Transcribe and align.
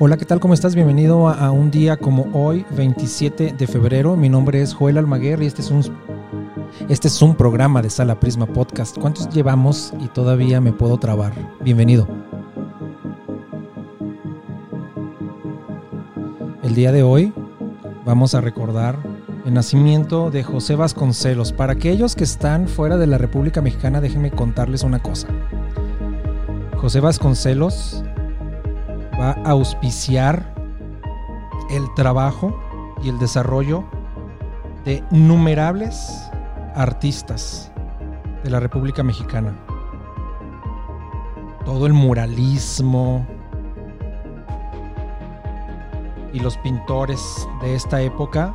Hola, 0.00 0.16
¿qué 0.16 0.24
tal? 0.24 0.38
¿Cómo 0.38 0.54
estás? 0.54 0.76
Bienvenido 0.76 1.28
a, 1.28 1.50
un 1.50 1.72
día 1.72 1.96
como 1.96 2.30
hoy, 2.32 2.64
27 2.76 3.54
de 3.58 3.66
febrero. 3.66 4.14
Mi 4.14 4.28
nombre 4.28 4.62
es 4.62 4.72
Joel 4.72 4.96
Almaguer 4.96 5.42
y 5.42 5.46
este 5.46 5.60
es 5.60 5.72
un 5.72 5.82
este 6.88 7.08
es 7.08 7.20
un 7.20 7.34
programa 7.34 7.82
de 7.82 7.90
Sala 7.90 8.20
Prisma 8.20 8.46
Podcast. 8.46 8.96
¿Cuántos 8.96 9.28
llevamos 9.28 9.92
y 9.98 10.06
todavía 10.06 10.60
me 10.60 10.72
puedo 10.72 10.98
trabar? 10.98 11.32
Bienvenido. 11.62 12.06
El 16.62 16.76
día 16.76 16.92
de 16.92 17.02
hoy 17.02 17.32
vamos 18.06 18.36
a 18.36 18.40
recordar 18.40 19.00
el 19.46 19.52
nacimiento 19.52 20.30
de 20.30 20.44
José 20.44 20.76
Vasconcelos. 20.76 21.52
Para 21.52 21.72
aquellos 21.72 22.14
que 22.14 22.22
están 22.22 22.68
fuera 22.68 22.98
de 22.98 23.08
la 23.08 23.18
República 23.18 23.60
Mexicana, 23.62 24.00
déjenme 24.00 24.30
contarles 24.30 24.84
una 24.84 25.00
cosa. 25.00 25.26
José 26.76 27.00
Vasconcelos 27.00 28.04
va 29.18 29.32
a 29.44 29.50
auspiciar 29.50 30.54
el 31.70 31.92
trabajo 31.94 32.58
y 33.02 33.08
el 33.08 33.18
desarrollo 33.18 33.84
de 34.84 35.02
innumerables 35.10 36.30
artistas 36.74 37.72
de 38.44 38.50
la 38.50 38.60
República 38.60 39.02
Mexicana. 39.02 39.54
Todo 41.64 41.86
el 41.86 41.92
muralismo 41.92 43.26
y 46.32 46.40
los 46.40 46.56
pintores 46.58 47.48
de 47.60 47.74
esta 47.74 48.00
época 48.00 48.54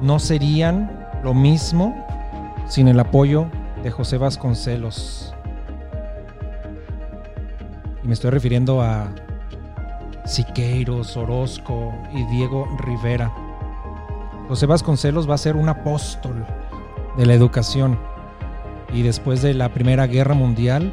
no 0.00 0.18
serían 0.18 1.08
lo 1.22 1.34
mismo 1.34 2.06
sin 2.66 2.88
el 2.88 3.00
apoyo 3.00 3.46
de 3.82 3.90
José 3.90 4.16
Vasconcelos. 4.16 5.34
Me 8.10 8.14
estoy 8.14 8.32
refiriendo 8.32 8.82
a 8.82 9.08
Siqueiros, 10.26 11.16
Orozco 11.16 11.94
y 12.12 12.24
Diego 12.24 12.66
Rivera. 12.80 13.32
José 14.48 14.66
Vasconcelos 14.66 15.30
va 15.30 15.34
a 15.34 15.38
ser 15.38 15.54
un 15.54 15.68
apóstol 15.68 16.44
de 17.16 17.24
la 17.24 17.34
educación 17.34 17.96
y 18.92 19.02
después 19.02 19.42
de 19.42 19.54
la 19.54 19.68
Primera 19.68 20.08
Guerra 20.08 20.34
Mundial 20.34 20.92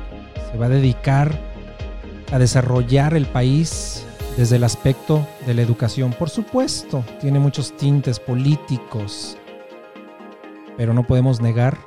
se 0.52 0.60
va 0.60 0.68
a 0.68 0.70
dedicar 0.70 1.36
a 2.32 2.38
desarrollar 2.38 3.16
el 3.16 3.26
país 3.26 4.06
desde 4.38 4.58
el 4.58 4.64
aspecto 4.64 5.28
de 5.48 5.56
la 5.56 5.64
educación. 5.64 6.14
Por 6.14 6.30
supuesto, 6.30 7.04
tiene 7.20 7.40
muchos 7.40 7.76
tintes 7.76 8.20
políticos, 8.20 9.40
pero 10.78 10.94
no 10.94 11.02
podemos 11.02 11.42
negar 11.42 11.80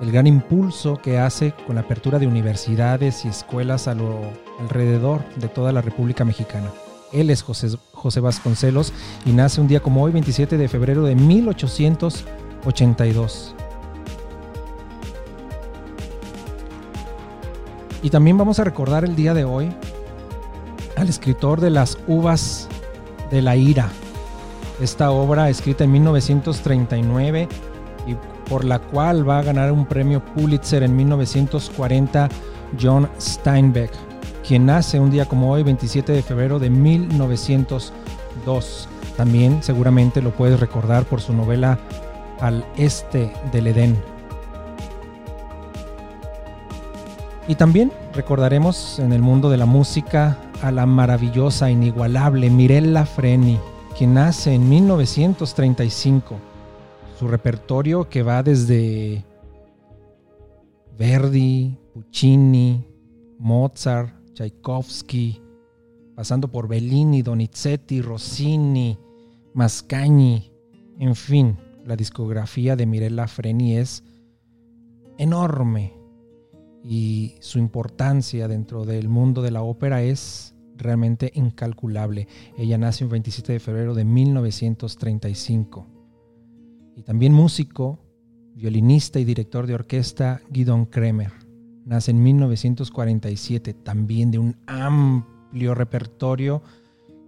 el 0.00 0.12
gran 0.12 0.26
impulso 0.26 0.96
que 0.96 1.18
hace 1.18 1.52
con 1.66 1.74
la 1.74 1.82
apertura 1.82 2.18
de 2.18 2.26
universidades 2.26 3.24
y 3.24 3.28
escuelas 3.28 3.86
a 3.88 3.94
lo 3.94 4.20
alrededor 4.60 5.22
de 5.36 5.48
toda 5.48 5.72
la 5.72 5.80
República 5.82 6.24
Mexicana. 6.24 6.70
Él 7.12 7.28
es 7.30 7.42
José, 7.42 7.76
José 7.92 8.18
Vasconcelos 8.20 8.92
y 9.24 9.32
nace 9.32 9.60
un 9.60 9.68
día 9.68 9.80
como 9.80 10.02
hoy, 10.02 10.12
27 10.12 10.56
de 10.56 10.68
febrero 10.68 11.04
de 11.04 11.16
1882. 11.16 13.54
Y 18.02 18.10
también 18.10 18.38
vamos 18.38 18.60
a 18.60 18.64
recordar 18.64 19.04
el 19.04 19.16
día 19.16 19.34
de 19.34 19.44
hoy 19.44 19.74
al 20.96 21.08
escritor 21.08 21.60
de 21.60 21.70
Las 21.70 21.98
Uvas 22.06 22.68
de 23.30 23.42
la 23.42 23.56
Ira. 23.56 23.90
Esta 24.80 25.10
obra 25.10 25.50
escrita 25.50 25.82
en 25.82 25.90
1939 25.92 27.48
y 28.06 28.14
por 28.48 28.64
la 28.64 28.78
cual 28.78 29.28
va 29.28 29.38
a 29.38 29.42
ganar 29.42 29.72
un 29.72 29.86
premio 29.86 30.24
Pulitzer 30.24 30.82
en 30.82 30.96
1940 30.96 32.28
John 32.80 33.08
Steinbeck, 33.20 33.90
quien 34.46 34.66
nace 34.66 35.00
un 35.00 35.10
día 35.10 35.26
como 35.26 35.50
hoy, 35.50 35.62
27 35.62 36.12
de 36.12 36.22
febrero 36.22 36.58
de 36.58 36.70
1902. 36.70 38.88
También 39.16 39.62
seguramente 39.62 40.22
lo 40.22 40.30
puedes 40.30 40.60
recordar 40.60 41.04
por 41.04 41.20
su 41.20 41.32
novela 41.32 41.78
Al 42.40 42.64
Este 42.76 43.32
del 43.52 43.68
Edén. 43.68 43.96
Y 47.48 47.54
también 47.54 47.92
recordaremos 48.14 48.98
en 48.98 49.12
el 49.12 49.22
mundo 49.22 49.48
de 49.48 49.56
la 49.56 49.66
música 49.66 50.36
a 50.62 50.70
la 50.70 50.86
maravillosa, 50.86 51.70
inigualable 51.70 52.50
Mirella 52.50 53.06
Freni, 53.06 53.58
quien 53.96 54.14
nace 54.14 54.54
en 54.54 54.68
1935. 54.68 56.47
Su 57.18 57.26
repertorio 57.26 58.08
que 58.08 58.22
va 58.22 58.44
desde 58.44 59.24
Verdi, 60.96 61.76
Puccini, 61.92 62.86
Mozart, 63.40 64.14
Tchaikovsky, 64.34 65.42
pasando 66.14 66.46
por 66.46 66.68
Bellini, 66.68 67.22
Donizetti, 67.22 68.02
Rossini, 68.02 68.96
Mascagni, 69.52 70.52
en 71.00 71.16
fin, 71.16 71.56
la 71.84 71.96
discografía 71.96 72.76
de 72.76 72.86
Mirella 72.86 73.26
Freni 73.26 73.78
es 73.78 74.04
enorme 75.18 75.94
y 76.84 77.34
su 77.40 77.58
importancia 77.58 78.46
dentro 78.46 78.84
del 78.84 79.08
mundo 79.08 79.42
de 79.42 79.50
la 79.50 79.62
ópera 79.62 80.04
es 80.04 80.54
realmente 80.76 81.32
incalculable. 81.34 82.28
Ella 82.56 82.78
nace 82.78 83.02
el 83.02 83.10
27 83.10 83.54
de 83.54 83.58
febrero 83.58 83.94
de 83.94 84.04
1935. 84.04 85.97
Y 86.98 87.04
también 87.04 87.32
músico, 87.32 88.00
violinista 88.56 89.20
y 89.20 89.24
director 89.24 89.68
de 89.68 89.74
orquesta 89.74 90.40
Guidon 90.50 90.84
Kremer. 90.84 91.30
Nace 91.84 92.10
en 92.10 92.20
1947, 92.20 93.72
también 93.72 94.32
de 94.32 94.40
un 94.40 94.56
amplio 94.66 95.76
repertorio 95.76 96.60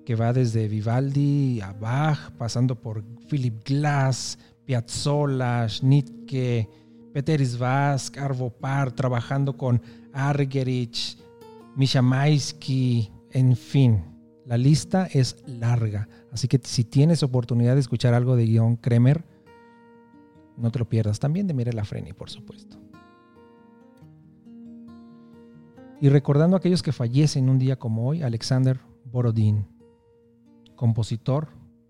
que 0.05 0.17
va 0.17 0.33
desde 0.33 0.67
Vivaldi 0.67 1.61
a 1.61 1.73
Bach, 1.73 2.33
pasando 2.33 2.81
por 2.81 3.05
Philip 3.29 3.63
Glass, 3.65 4.41
Piazzolla, 4.65 5.69
Schnittke, 5.69 6.69
Peter 7.15 7.41
Isvask, 7.41 8.19
Arvo 8.19 8.51
Par, 8.51 8.91
trabajando 8.91 9.57
con 9.57 9.81
Argerich, 10.13 11.17
Misha 11.77 12.03
Maisky, 12.03 13.09
en 13.31 13.55
fin, 13.55 14.03
la 14.47 14.59
lista 14.59 15.07
es 15.13 15.37
larga. 15.47 16.09
Así 16.33 16.49
que 16.49 16.61
si 16.65 16.83
tienes 16.83 17.23
oportunidad 17.23 17.75
de 17.75 17.81
escuchar 17.81 18.15
algo 18.15 18.35
de 18.35 18.47
Guion 18.47 18.75
Kremer, 18.75 19.25
no 20.61 20.71
te 20.71 20.79
lo 20.79 20.89
pierdas. 20.89 21.19
También 21.19 21.47
de 21.47 21.55
Mirella 21.55 21.85
Freni, 21.85 22.13
por 22.13 22.31
supuesto. 22.31 22.77
Y 26.01 26.09
recordando 26.09 26.57
a 26.57 26.59
aquellos 26.59 26.83
que 26.83 26.91
fallecen 26.93 27.49
un 27.49 27.59
día 27.59 27.77
como 27.77 28.09
hoy, 28.09 28.23
Alexander 28.23 28.81
Borodin, 29.05 29.67
compositor, 30.75 31.49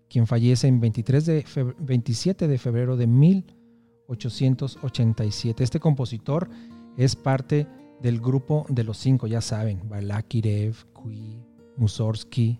quien 0.09 0.27
fallece 0.27 0.67
en 0.67 0.81
23 0.81 1.25
de 1.25 1.45
27 1.79 2.49
de 2.49 2.57
febrero 2.57 2.97
de 2.97 3.07
1887. 3.07 5.63
Este 5.63 5.79
compositor 5.79 6.49
es 6.97 7.15
parte 7.15 7.67
del 8.01 8.19
grupo 8.19 8.65
de 8.67 8.83
los 8.83 8.97
cinco, 8.97 9.27
ya 9.27 9.39
saben, 9.39 9.87
Balakirev, 9.87 10.75
Kui, 10.91 11.41
Mussorgsky, 11.77 12.59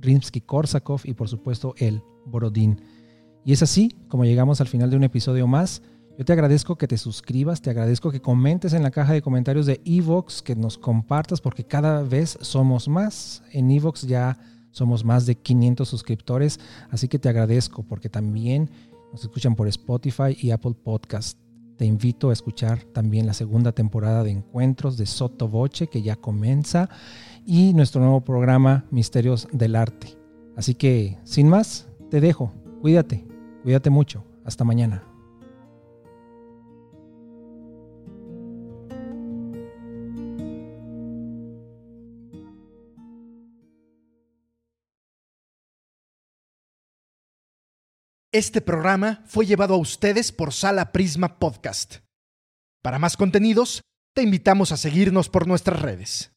Rimsky-Korsakov 0.00 1.00
y 1.04 1.14
por 1.14 1.28
supuesto 1.28 1.74
el 1.78 2.00
Borodin. 2.26 2.80
Y 3.46 3.52
es 3.52 3.62
así 3.62 3.94
como 4.08 4.24
llegamos 4.24 4.60
al 4.60 4.66
final 4.66 4.90
de 4.90 4.96
un 4.96 5.04
episodio 5.04 5.46
más. 5.46 5.80
Yo 6.18 6.24
te 6.24 6.32
agradezco 6.32 6.74
que 6.74 6.88
te 6.88 6.98
suscribas, 6.98 7.62
te 7.62 7.70
agradezco 7.70 8.10
que 8.10 8.20
comentes 8.20 8.72
en 8.72 8.82
la 8.82 8.90
caja 8.90 9.12
de 9.12 9.22
comentarios 9.22 9.66
de 9.66 9.80
Evox, 9.84 10.42
que 10.42 10.56
nos 10.56 10.76
compartas 10.76 11.40
porque 11.40 11.62
cada 11.62 12.02
vez 12.02 12.36
somos 12.40 12.88
más. 12.88 13.44
En 13.52 13.70
Evox 13.70 14.02
ya 14.02 14.36
somos 14.72 15.04
más 15.04 15.26
de 15.26 15.36
500 15.36 15.88
suscriptores, 15.88 16.58
así 16.90 17.06
que 17.06 17.20
te 17.20 17.28
agradezco 17.28 17.84
porque 17.84 18.08
también 18.08 18.68
nos 19.12 19.22
escuchan 19.22 19.54
por 19.54 19.68
Spotify 19.68 20.36
y 20.36 20.50
Apple 20.50 20.74
Podcast. 20.82 21.38
Te 21.76 21.84
invito 21.84 22.30
a 22.30 22.32
escuchar 22.32 22.82
también 22.82 23.26
la 23.26 23.32
segunda 23.32 23.70
temporada 23.70 24.24
de 24.24 24.32
Encuentros 24.32 24.96
de 24.96 25.06
Soto 25.06 25.46
Voce 25.46 25.86
que 25.86 26.02
ya 26.02 26.16
comienza 26.16 26.88
y 27.46 27.74
nuestro 27.74 28.00
nuevo 28.00 28.22
programa 28.22 28.86
Misterios 28.90 29.46
del 29.52 29.76
Arte. 29.76 30.18
Así 30.56 30.74
que, 30.74 31.16
sin 31.22 31.48
más, 31.48 31.86
te 32.10 32.20
dejo. 32.20 32.52
Cuídate, 32.80 33.35
cuídate 33.66 33.90
mucho. 33.90 34.24
Hasta 34.44 34.62
mañana. 34.62 35.02
Este 48.30 48.60
programa 48.60 49.24
fue 49.26 49.46
llevado 49.46 49.74
a 49.74 49.78
ustedes 49.78 50.30
por 50.30 50.52
Sala 50.52 50.92
Prisma 50.92 51.40
Podcast. 51.40 51.96
Para 52.84 53.00
más 53.00 53.16
contenidos, 53.16 53.82
te 54.14 54.22
invitamos 54.22 54.70
a 54.70 54.76
seguirnos 54.76 55.28
por 55.28 55.48
nuestras 55.48 55.82
redes. 55.82 56.35